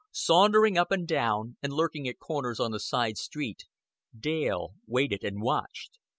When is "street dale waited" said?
3.19-5.23